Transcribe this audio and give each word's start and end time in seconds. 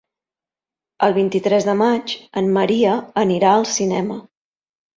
El 1.07 1.13
vint-i-tres 1.17 1.67
de 1.67 1.75
maig 1.83 2.15
en 2.43 2.51
Maria 2.57 2.97
anirà 3.27 3.55
al 3.61 3.71
cinema. 3.77 4.21